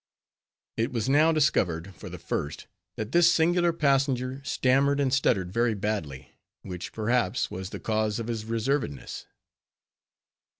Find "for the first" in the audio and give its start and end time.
1.93-2.65